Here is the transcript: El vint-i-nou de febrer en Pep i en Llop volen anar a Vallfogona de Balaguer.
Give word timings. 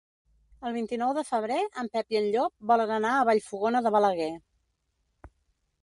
El 0.69 0.73
vint-i-nou 0.77 1.11
de 1.17 1.23
febrer 1.27 1.59
en 1.83 1.91
Pep 1.97 2.15
i 2.15 2.19
en 2.23 2.31
Llop 2.37 2.57
volen 2.73 2.97
anar 2.97 3.13
a 3.19 3.23
Vallfogona 3.31 3.87
de 3.89 3.93
Balaguer. 3.99 4.33